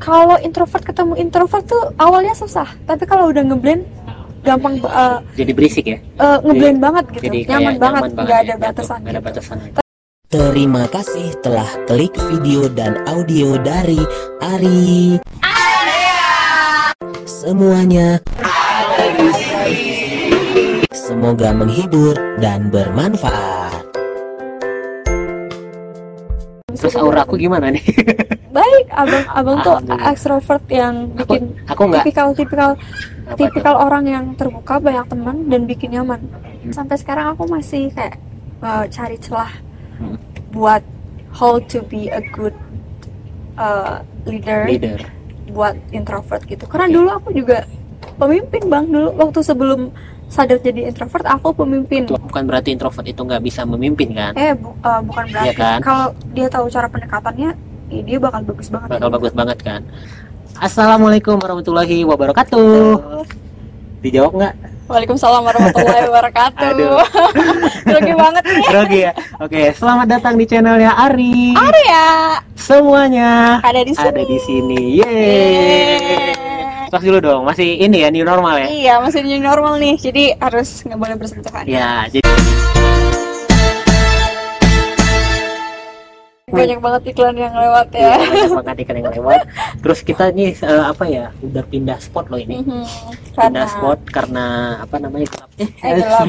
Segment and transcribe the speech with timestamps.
[0.00, 3.84] kalau introvert ketemu introvert tuh awalnya susah tapi kalau udah ngeblend
[4.40, 8.40] gampang uh, jadi berisik ya uh, ngeblend banget gitu jadi nyaman banget nyaman banget nggak
[8.40, 9.28] ya, ada jatuh, batasan nggak ada gitu.
[9.28, 9.58] batasan
[10.30, 13.98] Terima kasih telah klik video dan audio dari
[14.38, 15.18] Ari.
[17.26, 18.22] Semuanya
[20.94, 23.69] semoga menghibur dan bermanfaat.
[26.80, 27.84] Terus aura aku gimana nih
[28.56, 33.36] baik abang abang tuh ekstrovert yang aku bikin aku nggak tipikal tipikal apa tuh?
[33.38, 36.20] tipikal orang yang terbuka banyak teman dan bikin nyaman
[36.60, 36.76] Hmm.
[36.76, 38.20] sampai sekarang aku masih kayak
[38.60, 39.48] uh, cari celah
[39.96, 40.20] Hmm.
[40.52, 40.84] buat
[41.32, 42.52] how to be a good
[43.56, 45.00] uh, leader, leader
[45.50, 46.94] buat introvert gitu karena Oke.
[46.94, 47.64] dulu aku juga
[48.16, 49.88] pemimpin bang dulu waktu sebelum
[50.30, 52.06] sadar jadi introvert aku pemimpin.
[52.06, 54.32] Itu bukan berarti introvert itu nggak bisa memimpin kan?
[54.32, 55.46] Eh bu- uh, bukan berarti.
[55.50, 55.78] Iya kan?
[55.82, 57.50] kalau dia tahu cara pendekatannya
[57.90, 58.88] ya dia bakal bagus banget.
[58.88, 59.82] Bakal bagus banget kan?
[60.56, 62.94] Assalamualaikum warahmatullahi wabarakatuh.
[62.96, 63.26] Tuh.
[64.00, 64.54] dijawab nggak?
[64.86, 66.68] Waalaikumsalam warahmatullahi wabarakatuh.
[66.72, 66.98] Aduh.
[67.86, 68.64] Grogi banget nih.
[68.64, 69.12] Grogi ya?
[69.38, 71.52] Oke selamat datang di channelnya Ari.
[71.52, 72.10] Ari ya.
[72.54, 74.06] Semuanya ada di sini.
[74.06, 74.80] ada di sini.
[74.98, 76.19] Yeay
[76.90, 79.94] Tos dulu dong masih ini ya new normal ya Iya, masih new normal nih.
[79.96, 81.64] Jadi harus nggak boleh bersentuhan.
[81.64, 82.26] ya jadi
[86.50, 88.26] Banyak banget iklan yang lewat ya, ya.
[88.26, 89.40] banyak banget ikan yang lewat
[89.78, 92.82] terus kita nih eh, apa ya udah pindah spot loh ini Mhm.
[93.30, 94.44] pindah Karena spot karena
[94.82, 96.26] apa namanya gelap eh, Eh, gelap.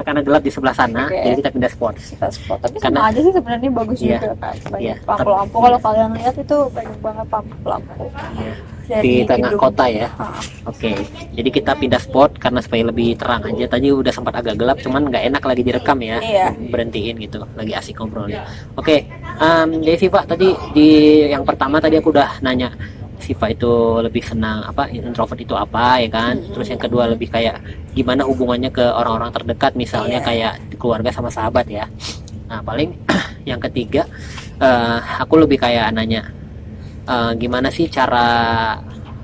[0.00, 1.20] karena gelap di sebelah sana Oke.
[1.20, 2.58] jadi kita pindah spot kita spot.
[2.64, 4.08] Tapi Karena- sama aja sih sebenarnya bagus Iya.
[4.16, 4.54] juga kan.
[4.64, 4.94] Banyak Iya.
[5.04, 5.56] lampu-lampu.
[5.60, 8.04] Kalau kalian lihat itu banyak banget lampu-lampu.
[8.34, 8.54] Iya.
[8.92, 9.62] Dari di tengah gedung.
[9.64, 10.08] kota ya?
[10.20, 10.36] Ah,
[10.68, 10.92] oke
[11.32, 13.64] jadi kita pindah spot karena supaya lebih terang aja.
[13.72, 16.20] Tadi udah sempat agak gelap cuman nggak enak lagi direkam ya.
[16.20, 16.46] Iya.
[16.68, 18.44] berhentiin gitu lagi asik ngobrolnya.
[18.76, 19.08] Oke
[19.40, 20.88] um, jadi Siva tadi di
[21.24, 22.68] yang pertama tadi aku udah nanya
[23.22, 26.42] Siva itu lebih senang apa introvert itu apa ya kan?
[26.52, 27.62] Terus yang kedua lebih kayak
[27.94, 30.26] gimana hubungannya ke orang-orang terdekat misalnya Iya.
[30.26, 31.86] kayak keluarga sama sahabat ya.
[32.50, 32.90] Nah paling
[33.50, 34.04] yang ketiga
[34.58, 36.26] eh, aku lebih kayak nanya
[37.06, 38.26] eh, gimana sih cara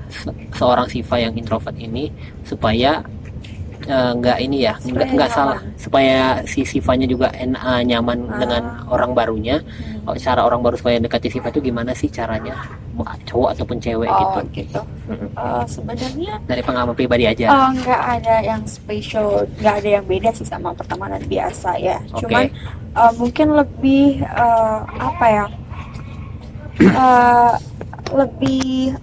[0.09, 2.09] se- seorang Siva yang introvert ini
[2.43, 3.01] supaya
[3.81, 8.37] eh, nggak ini ya nggak nggak salah supaya si Sivanya juga en- eh, nyaman Ah.
[8.37, 9.97] dengan orang barunya hmm.
[10.03, 12.57] Oh, cara orang baru supaya dekati Siva itu gimana sih caranya
[12.91, 14.81] mau cowok ataupun cewek gitu Oh, gitu.
[15.05, 15.29] Mm-mm.
[15.31, 20.29] Eh, sebenarnya dari pengalaman pribadi aja eh, nggak ada yang spesial, nggak ada yang beda
[20.33, 22.01] sih sama pertemanan biasa ya.
[22.09, 22.25] Oke.
[22.25, 22.49] Cuman
[22.91, 25.45] eh, mungkin lebih eh, apa ya?
[27.05, 27.53] eh,
[28.11, 28.97] lebih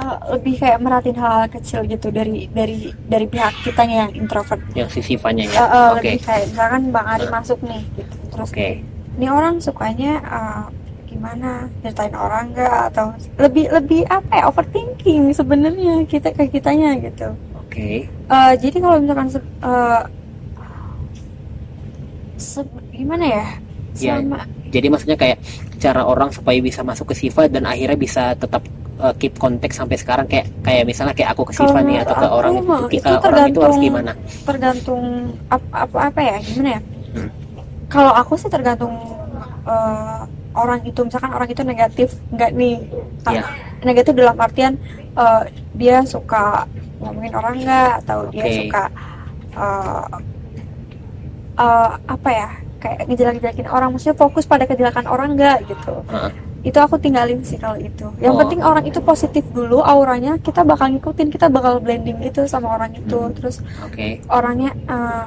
[0.00, 4.60] eh, lebih kayak merhatiin hal-hal kecil gitu dari dari dari pihak kitanya yang introvert.
[4.72, 8.14] yang si Sivanya Eh, ya eh, oke Lebih kayak misalkan Bang Ari masuk nih, gitu.
[8.30, 8.68] terus oke
[9.12, 10.62] ini orang sukanya eh,
[11.06, 13.06] gimana nyeritain orang nggak atau
[13.36, 17.28] lebih lebih apa ya overthinking sebenarnya kita ke kitanya gitu.
[17.54, 20.02] oke Eh, jadi kalau misalkan se- eh,
[22.36, 23.44] se- gimana ya?
[23.92, 24.14] Iya.
[24.18, 24.38] Sama
[24.70, 25.38] jadi maksudnya kayak
[25.76, 28.62] cara orang supaya bisa masuk ke Siva dan akhirnya bisa tetap
[29.00, 32.26] uh, keep kontak sampai sekarang kayak kayak misalnya kayak aku ke Siva nih atau ke
[32.28, 34.12] orang mah itu, itu ke orang itu harus gimana
[34.44, 35.02] tergantung
[35.48, 36.80] apa apa, apa ya gimana ya?
[37.10, 37.30] Hmm.
[37.90, 38.94] Kalau aku sih tergantung
[39.66, 40.20] eh,
[40.54, 42.76] orang itu misalkan orang itu negatif nggak nih
[43.30, 43.44] Iya.
[43.82, 44.74] negatif dalam artian
[45.16, 45.42] eh,
[45.74, 46.66] dia suka
[47.00, 48.54] ngomongin orang nggak atau dia Oke.
[48.66, 48.84] suka
[49.56, 50.06] eh,
[51.58, 52.48] eh, apa ya
[52.80, 56.32] kayak ngejelek-jelekin orang maksudnya fokus pada kejelekan orang nggak gitu Heeh.
[56.60, 58.40] Itu aku tinggalin sih kalau itu yang Oh.
[58.40, 62.92] penting orang itu positif dulu auranya kita bakal ngikutin kita bakal blending gitu sama orang
[62.92, 63.32] itu Hmm.
[63.32, 65.24] terus oke orangnya eh,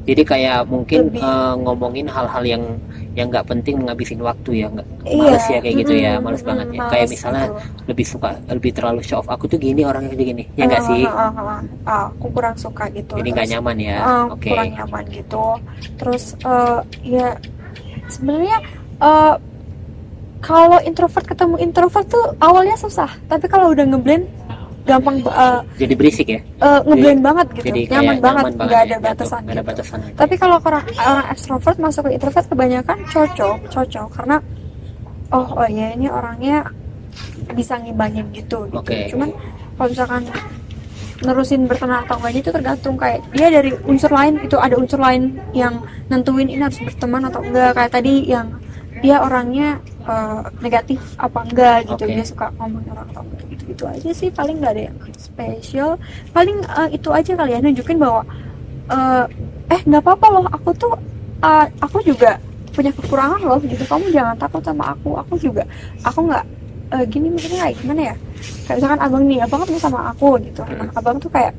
[0.00, 2.64] jadi kayak mungkin Lebih- uh, ngomongin hal-hal yang
[3.12, 5.18] yang nggak penting menghabisin waktu ya nggak Iya.
[5.20, 7.54] males ya kayak gitu ya males banget ya mm-mm, kayak males misalnya gitu.
[7.86, 10.88] lebih suka lebih terlalu show off aku tuh gini orangnya kayak gini ya nggak Ah,
[10.88, 11.60] sih ah, ah.
[11.84, 15.44] Ah, aku kurang suka gitu jadi nggak nyaman ya ah, oke kurang nyaman gitu
[15.96, 17.28] terus eh, ya
[18.08, 18.56] sebenarnya
[19.00, 19.34] eh,
[20.40, 23.08] kalau introvert ketemu introvert tuh awalnya susah.
[23.28, 24.24] Tapi kalau udah ngeblend
[24.80, 26.40] gampang eh, jadi berisik ya?
[26.40, 27.64] eh, ngeblend banget gitu.
[27.68, 29.70] jadi nyaman banget nggak ya, ada jatuh, batasan nggak ada gitu.
[29.70, 30.16] batasan gitu.
[30.16, 34.08] tapi kalau orang orang ekstrovert masuk ke introvert kebanyakan cocok cocok.
[34.16, 34.36] Karena
[35.30, 36.64] oh oh ya ini orangnya
[37.54, 38.80] bisa ngimbangin gitu gitu.
[38.80, 39.12] Oke.
[39.12, 39.30] cuman
[39.76, 40.22] kalau misalkan
[41.20, 42.94] nerusin berteman atau enggaknya itu tergantung.
[42.96, 47.44] Kayak dia dari unsur lain itu ada unsur lain yang nentuin ini harus berteman atau
[47.44, 47.76] enggak.
[47.76, 48.56] Kayak tadi yang
[49.00, 52.04] dia orangnya eh, negatif apa enggak gitu.
[52.04, 52.14] Oke.
[52.18, 54.28] dia suka ngomongin orang atau enggak gitu gitu aja sih.
[54.34, 55.90] Paling nggak ada yang spesial
[56.34, 58.22] paling eh, itu aja kali ya nunjukin bahwa
[58.90, 59.24] eh,
[59.70, 60.44] eh nggak apa-apa loh.
[60.50, 60.94] Aku tuh
[61.46, 62.36] eh, aku juga
[62.74, 63.82] punya kekurangan loh gitu.
[63.86, 65.14] Kamu jangan takut sama aku.
[65.22, 65.62] Aku juga
[66.02, 66.44] aku nggak
[66.98, 68.14] eh, gini mikirnya kayak gimana ya?
[68.66, 70.62] Kayak misalkan abang nih abang kan sama aku gitu.
[70.66, 71.54] Nah, abang tuh kayak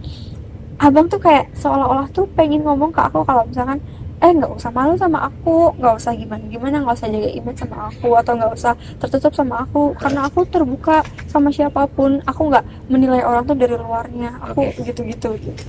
[0.82, 3.78] abang tuh kayak seolah-olah tuh pengen ngomong ke aku kalau misalkan
[4.22, 7.90] eh nggak usah malu sama aku nggak usah gimana gimana nggak usah jaga image sama
[7.90, 12.22] aku atau nggak usah tertutup sama aku karena aku terbuka sama siapa pun.
[12.30, 14.86] Aku nggak menilai orang tuh dari luarnya aku Oke.
[14.86, 15.64] gitu-gitu gitu.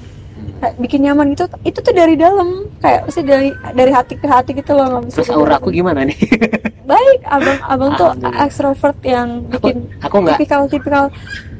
[0.60, 4.52] Kayak bikin nyaman gitu itu tuh dari dalam kayak sih dari dari hati ke hati
[4.52, 6.18] gitu loh nggak bisa terus aura aku gimana nih?
[6.92, 11.16] Baik abang abang tuh ekstrovert yang aku bikin aku nggak tipikal tipikal apa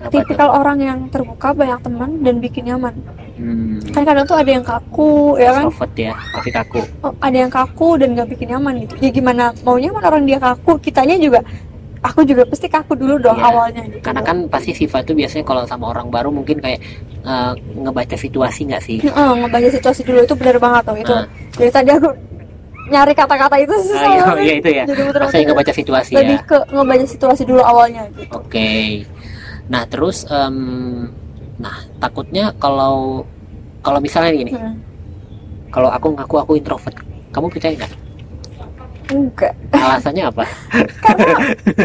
[0.06, 0.11] tuh?
[0.12, 2.94] tipikal orang yang terbuka banyak teman dan bikin nyaman
[3.37, 5.64] hmm, kan kadang tuh ada yang kaku ya kan?
[5.69, 6.12] Extrovert ya.
[6.32, 6.81] Tapi kaku.
[7.02, 8.94] Oh, ada yang kaku dan gak bikin nyaman gitu.
[9.00, 9.44] Ya gimana?
[9.62, 10.76] Mau nyaman orang dia kaku?
[10.79, 11.40] Kitanya juga
[12.02, 14.02] aku juga pasti kaku dulu dong Iya, awalnya gitu.
[14.02, 16.82] Karena kan pasti sifat itu biasanya kalau sama orang baru mungkin kayak
[17.23, 18.99] eh, ngebaca situasi nggak sih?
[19.06, 21.14] Heeh, ngebaca situasi dulu itu benar banget tuh itu.
[21.14, 21.25] Ah.
[21.55, 22.11] dari tadi aku
[22.90, 24.43] nyari kata-kata itu susah Ah, iya, banget.
[24.43, 24.84] iya itu ya.
[25.31, 26.49] Jadi ngebaca situasi lebih ya.
[26.50, 28.34] ke ngebaca situasi dulu awalnya gitu.
[28.34, 28.70] Oke.
[29.70, 31.06] Nah terus em,
[31.60, 33.26] nah takutnya kalau
[33.82, 34.52] kalau misalnya gini.
[34.54, 34.78] Hmm.
[35.72, 36.96] kalau aku ngaku aku introvert
[37.32, 37.93] kamu percaya nggak?
[39.12, 39.54] Enggak.
[39.72, 40.44] Alasannya apa?
[41.04, 41.37] Karena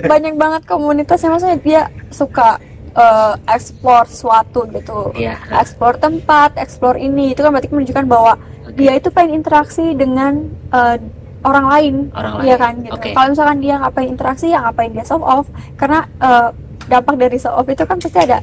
[0.05, 1.81] banyak banget komunitasnya maksudnya dia
[2.11, 2.59] suka
[2.95, 5.11] eh, explore suatu gitu.
[5.15, 5.39] Iya.
[5.51, 7.33] Explore tempat explore ini.
[7.35, 8.75] Itu kan berarti menunjukkan bahwa oke.
[8.75, 10.97] dia itu pengen interaksi dengan eh,
[11.43, 11.95] orang lain.
[12.15, 12.45] Orang lain.
[12.47, 12.93] Iya kan gitu.
[12.95, 13.09] oke.
[13.15, 15.47] Kalau misalkan dia ngapain interaksi, ya ngapain dia show off.
[15.79, 16.49] Karena eh,
[16.87, 18.39] dampak dari show off itu kan pasti ada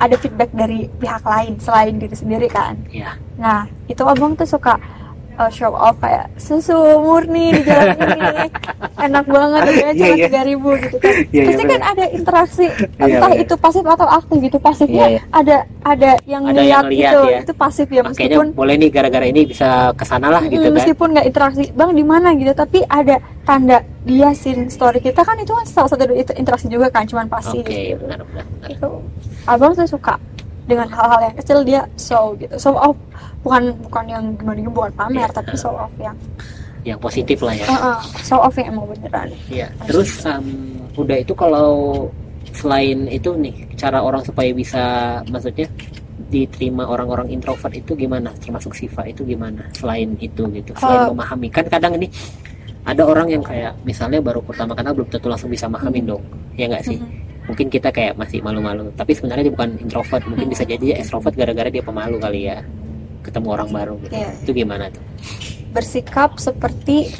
[0.00, 2.76] ada feedback dari pihak lain selain diri sendiri kan.
[2.88, 3.16] Iya.
[3.36, 4.80] Nah itu abang tuh suka
[5.36, 8.48] eh, show off kayak susu murni di jalan ini
[9.06, 11.12] enak banget harganya Iya, cuma tiga ribu gitu kan.
[11.12, 13.42] Iya, iya, pasti kan ada interaksi Iya, entah iya.
[13.44, 14.58] itu pasif atau aktif gitu.
[14.58, 15.20] Pasifnya Iya, iya.
[15.30, 17.20] ada ada yang Ada lihat yang lihat gitu.
[17.28, 17.38] ya.
[17.44, 20.74] Itu pasif ya Makanya meskipun boleh nih gara-gara ini bisa ke sana lah gitu kan
[20.74, 23.16] meskipun nggak interaksi bang di mana gitu tapi ada
[23.46, 27.62] tanda dia sin story kita kan itu kan salah satu interaksi juga kan cuman pasti
[27.62, 28.00] oke gitu.
[28.06, 28.68] benar benar benar.
[28.70, 28.88] itu
[29.46, 30.14] abang tuh suka
[30.66, 32.98] dengan hal-hal yang kecil dia show gitu show off
[33.40, 35.26] bukan bukan yang gimana gimana bukan pamer Iya.
[35.32, 36.16] tapi show off yang
[36.82, 39.66] yang positif lah ya uh, uh, show off yang emang beneran Iya.
[39.86, 40.46] Terus em,
[40.94, 41.70] udah itu kalau
[42.50, 44.82] selain itu nih cara orang supaya bisa
[45.26, 45.66] maksudnya
[46.26, 48.32] diterima orang-orang introvert itu gimana?
[48.38, 49.62] Termasuk Siva itu gimana?
[49.70, 50.74] Selain itu gitu.
[50.74, 52.10] Selain Kalau- memahami kan kadang ini
[52.82, 56.10] ada orang yang kayak misalnya baru pertama kenal belum tentu langsung bisa mahamin Hmm.
[56.16, 56.24] dong.
[56.54, 56.98] Ya nggak sih?
[56.98, 57.25] Mhm.
[57.46, 58.90] Mungkin kita kayak masih malu-malu.
[58.92, 60.22] Tapi sebenarnya dia bukan introvert.
[60.26, 62.62] Mungkin bisa jadi dia extrovert gara-gara dia pemalu kali ya.
[63.22, 64.14] Ketemu orang baru gitu.
[64.14, 64.30] Iya.
[64.42, 65.02] Itu gimana tuh?
[65.66, 67.12] bersikap seperti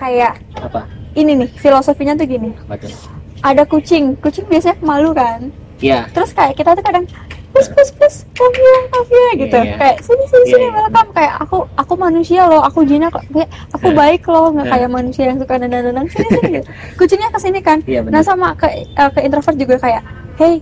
[0.00, 0.88] kayak Apa?
[1.12, 2.88] ini nih filosofinya tuh gini Apa tuh?
[3.44, 6.08] ada kucing kucing biasanya malu kan Iya.
[6.16, 7.04] terus kayak kita tuh kadang
[7.56, 9.56] pus pus pus come here come here gitu.
[9.56, 9.76] Iya, iya.
[9.80, 10.76] kayak sini sini Iya, sini iya.
[10.76, 11.08] welcome.
[11.10, 13.12] Kayak aku aku manusia loh aku jinak.
[13.32, 13.96] Kayak aku Nah.
[13.96, 14.72] baik loh nggak Nah.
[14.76, 16.68] kayak manusia yang suka nendang nendang sini sini gitu.
[16.94, 17.78] Kucingnya ke sini kan.
[17.82, 20.02] Iya nah sama ke eh, ke introvert juga kayak
[20.36, 20.60] hey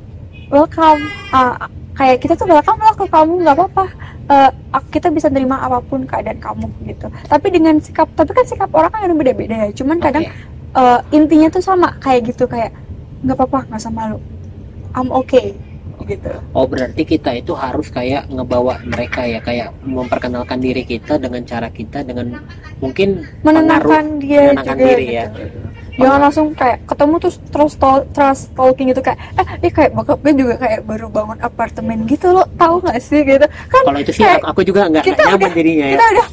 [0.48, 1.00] welcome.
[1.28, 3.84] Ah, kayak kita tuh welcome loh ke kamu nggak apa-apa.
[4.70, 7.10] Ak- kita bisa terima apa pun keadaan kamu gitu.
[7.26, 9.74] Tapi dengan sikap tapi kan sikap orang kan beda-beda ya.
[9.74, 10.24] Cuman kadang
[10.72, 12.70] eh, intinya tuh sama kayak gitu kayak
[13.20, 14.18] nggak apa-apa nggak usah malu.
[14.94, 15.58] I'm okay
[16.06, 21.42] gitu Oh berarti kita itu harus kayak ngebawa mereka ya kayak memperkenalkan diri kita dengan
[21.42, 22.38] cara kita dengan
[22.78, 25.14] mungkin menenangkan dia menenangkan juga diri gitu.
[25.14, 25.26] ya.
[25.96, 30.18] jangan langsung kayak ketemu terus terus tol- trust talking gitu kayak eh ini kayak bokap
[30.18, 34.10] gue juga kayak baru bangun apartemen gitu lo tahu gak sih gitu kan Kalau itu
[34.10, 35.92] sih kayak aku, juga nggak nggak nyaman udah- jadinya ya.
[35.92, 36.26] kita udah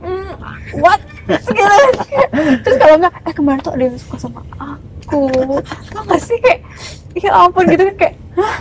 [0.00, 0.30] mm,
[0.78, 1.00] what
[1.38, 1.74] segala
[2.64, 5.20] terus kalau enggak eh kemarin tuh ada yang suka sama aku
[5.92, 6.60] tau gak sih kayak
[7.14, 8.56] ya ampun gitu kan kayak Hah?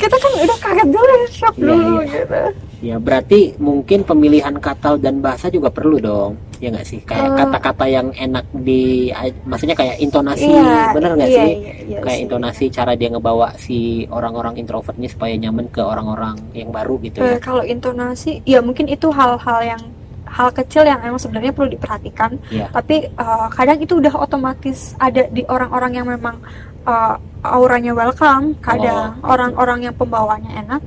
[0.00, 2.08] Kita kan udah kaget dulu ya shock Iya, dulu iya.
[2.16, 2.40] gitu
[2.80, 6.32] Ya berarti mungkin pemilihan kata dan bahasa juga perlu dong.
[6.56, 7.04] Ya nggak sih?
[7.04, 7.36] Kayak Eh.
[7.36, 9.12] kata-kata yang enak di,
[9.44, 11.52] maksudnya kayak intonasi, iya bener nggak iya, sih?
[11.60, 12.24] iya, iya kayak sih.
[12.24, 13.78] intonasi cara dia ngebawa si
[14.08, 17.38] orang-orang introvertnya supaya nyaman ke orang-orang yang baru gitu Eh, ya.
[17.38, 19.82] kalau intonasi ya mungkin itu hal-hal yang
[20.30, 22.70] hal kecil yang emang sebenarnya perlu diperhatikan Iya.
[22.70, 26.38] tapi eh, kadang itu udah otomatis ada di orang-orang yang memang
[26.86, 30.82] eh, auranya welcome kadang Oh, orang-orang yang pembawaannya enak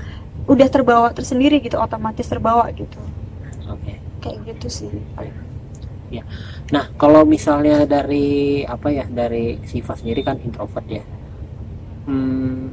[0.48, 3.00] udah terbawa tersendiri gitu otomatis terbawa gitu
[3.68, 4.00] Oke.
[4.20, 4.92] kayak gitu sih
[6.70, 11.02] Nah, kalau misalnya dari apa ya dari Siva sendiri kan introvert ya.
[12.06, 12.70] Hmm,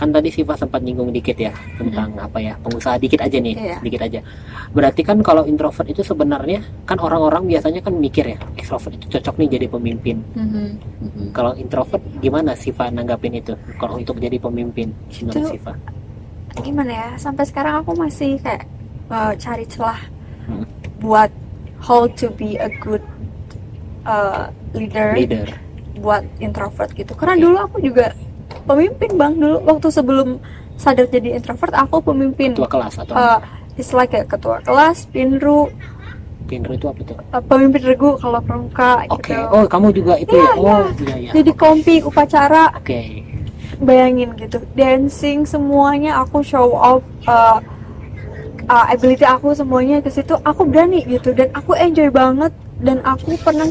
[0.00, 3.76] kan tadi Siva sempat nyinggung dikit ya tentang apa ya pengusaha dikit aja nih, Iya.
[3.84, 4.20] dikit aja.
[4.72, 9.36] Berarti kan kalau introvert itu sebenarnya kan orang-orang biasanya kan mikir ya extrovert itu cocok
[9.36, 10.16] nih jadi pemimpin.
[11.30, 13.52] Kalau introvert gimana Siva nanggapin itu?
[13.76, 14.88] Kalau untuk jadi pemimpin
[15.20, 15.76] menurut Itu- Siva?
[16.60, 18.64] gimana ya sampai sekarang aku masih kayak
[19.06, 20.00] eh, cari celah
[20.48, 20.64] Hmm.
[20.98, 21.28] buat
[21.78, 23.04] how to be a good
[24.02, 25.46] uh, leader, leader
[25.96, 27.12] buat introvert gitu.
[27.12, 27.42] Karena Oke.
[27.42, 28.10] dulu aku juga
[28.70, 29.32] pemimpin bang.
[29.34, 30.38] Dulu waktu sebelum
[30.76, 32.54] sadar jadi introvert aku pemimpin.
[32.54, 33.38] ketua kelas atau Uh,
[33.74, 35.68] istilah kayak ketua kelas, pinru,
[36.44, 37.16] pinru itu apa tuh?
[37.30, 39.22] Uh, pemimpin regu kalau pramuka oke.
[39.22, 39.38] gitu.
[39.50, 41.14] oh kamu juga itu Iya, ya oh iya.
[41.16, 41.30] iya.
[41.32, 42.74] Jadi kompi upacara.
[42.74, 43.26] Oke.
[43.78, 44.60] Bayangin gitu.
[44.74, 47.62] Dancing semuanya aku show off uh,
[48.66, 51.32] uh, ability aku semuanya ke situ aku berani gitu.
[51.32, 52.52] Dan aku enjoy banget.
[52.80, 53.68] Dan aku pernah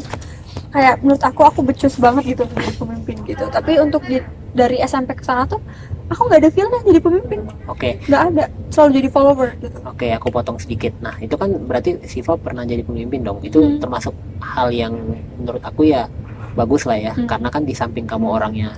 [0.69, 3.45] kayak menurut aku aku becus banget gitu menjadi pemimpin gitu.
[3.49, 5.61] Tapi untuk di- dari SMP ke sana tuh
[6.09, 10.27] aku nggak ada feelnya jadi pemimpin oke nggak ada selalu jadi follower gitu Oke, aku
[10.29, 10.93] potong sedikit.
[11.01, 13.41] Nah, itu kan berarti Siva pernah jadi pemimpin dong.
[13.41, 13.81] Itu Hmm.
[13.81, 14.93] termasuk hal yang
[15.35, 16.05] menurut aku ya
[16.53, 17.27] bagus lah ya, Hmm.
[17.27, 18.77] karena kan di samping kamu orangnya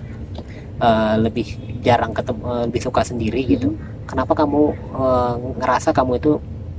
[0.82, 1.46] eh, lebih
[1.80, 3.70] jarang ketemu, eh, lebih suka sendiri gitu.
[3.70, 3.78] Hmm.
[4.08, 4.62] Kenapa kamu
[4.98, 6.32] eh, ngerasa kamu itu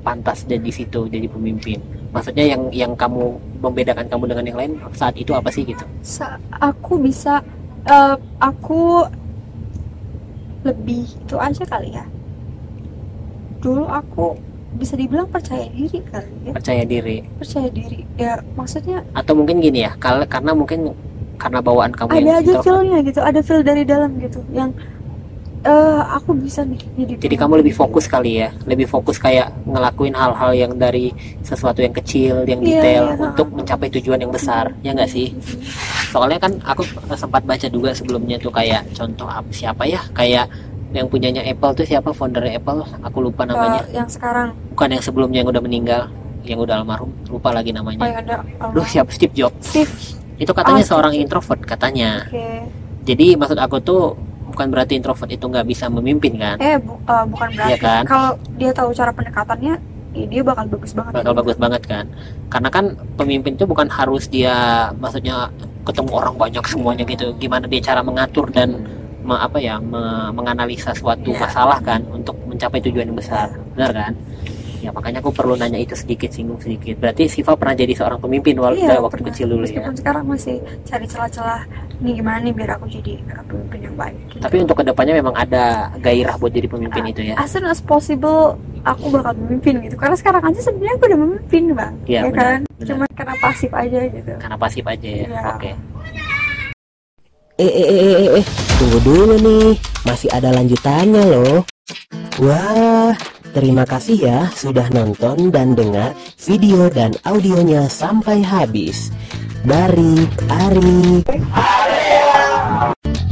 [0.03, 1.79] pantas jadi situ jadi pemimpin?
[2.11, 3.23] Maksudnya yang yang kamu
[3.61, 5.85] membedakan kamu dengan yang lain saat itu apa sih gitu?
[6.03, 7.39] Sa- aku bisa
[7.89, 9.07] uh, aku
[10.63, 12.05] lebih itu aja kali ya.
[13.63, 14.39] Dulu aku
[14.79, 16.53] bisa dibilang percaya diri kali ya.
[16.55, 17.23] Percaya diri.
[17.39, 18.07] Percaya diri.
[18.17, 20.95] Ya maksudnya atau mungkin gini ya, kal- karena mungkin
[21.39, 24.71] karena bawaan kamu ada aja feelnya gitu ada feel dari dalam gitu yang
[25.63, 30.15] eh aku bisa nih jadi Jadi kamu lebih fokus kali ya, lebih fokus kayak ngelakuin
[30.15, 31.15] hal-hal yang dari
[31.47, 33.52] sesuatu yang kecil, yang Iya, detail iya, untuk ha.
[33.63, 35.31] Mencapai tujuan yang besar, ya nggak sih?
[36.11, 36.83] Soalnya kan aku
[37.15, 40.51] sempat baca juga sebelumnya tuh kayak contoh apa siapa ya, kayak
[40.93, 43.81] yang punyanya Apple tuh siapa founder Apple, aku lupa namanya.
[43.89, 46.03] Eh, yang sekarang Bukan yang sebelumnya yang udah meninggal,
[46.43, 48.13] yang udah almarhum, lupa lagi oh namanya.
[48.13, 49.73] ada um, Duh siapa Steve Jobs?
[49.73, 49.89] Steve
[50.37, 51.25] Itu katanya Ah, seorang Steve.
[51.25, 52.27] introvert katanya.
[52.27, 52.47] oke
[53.03, 54.03] Jadi maksud aku tuh
[54.47, 56.57] bukan berarti introvert itu nggak bisa memimpin kan?
[56.59, 58.03] eh bu- eh, bukan berarti Iya kan?
[58.05, 59.75] kalau dia tahu cara pendekatannya
[60.13, 61.13] ya dia bakal bagus banget.
[61.15, 62.05] Bakal bagus banget kan?
[62.49, 64.55] Karena kan pemimpin itu bukan harus dia
[64.97, 65.49] maksudnya
[65.83, 67.33] ketemu orang banyak semuanya gitu.
[67.37, 68.77] Gimana dia cara mengatur dan
[69.21, 71.41] me- apa ya me- menganalisa suatu Iya.
[71.41, 73.49] masalah kan untuk mencapai tujuan yang besar.
[73.73, 74.13] Benar kan?
[74.83, 76.99] Ya makanya aku perlu nanya itu sedikit singgung sedikit.
[76.99, 79.31] Berarti Siva pernah jadi seorang pemimpin wal- Iya, waktu pernah.
[79.31, 79.79] kecil dulu ya?
[79.79, 81.61] Meskipun sekarang masih cari celah-celah
[82.03, 84.19] nih gimana nih biar aku jadi uh, pemimpin yang baik?
[84.27, 84.43] Gitu.
[84.43, 85.65] tapi untuk ke depannya memang ada
[85.97, 87.39] gairah buat jadi pemimpin itu ya?
[87.39, 89.95] as soon as possible aku bakal memimpin gitu.
[89.95, 91.95] Karena sekarang aja sebenarnya aku udah memimpin bang.
[92.07, 92.61] Iya, ya benar, kan?
[92.67, 92.87] benar.
[92.87, 94.33] cuma karena pasif aja gitu.
[94.39, 95.27] Karena pasif aja ya?
[95.27, 95.41] Iya.
[95.57, 95.73] oke.
[97.61, 98.45] Eh, eh, eh, eh, eh,
[98.81, 101.63] tunggu dulu nih, masih ada lanjutannya loh.
[102.43, 103.15] Wah,
[103.53, 109.13] terima kasih ya sudah nonton dan dengar video dan audionya sampai habis.
[109.63, 111.23] Dari Ari,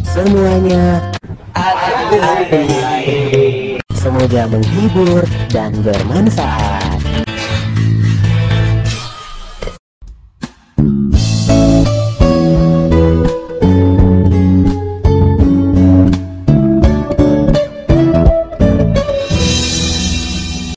[0.07, 1.03] semuanya
[4.01, 7.00] Semoga menghibur dan bermanfaat.